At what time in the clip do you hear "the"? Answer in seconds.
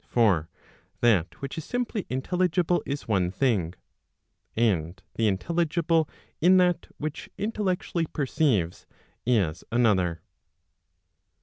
5.13-5.27